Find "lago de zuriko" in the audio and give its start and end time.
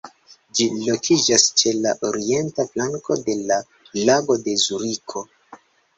4.11-5.25